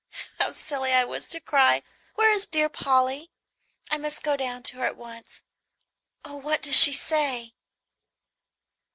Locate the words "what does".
6.37-6.75